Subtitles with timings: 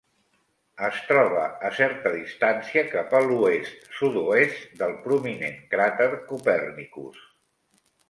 [0.87, 7.27] Es troba a certa distància cap a l'oest-sud-oest del prominent cràter Copernicus.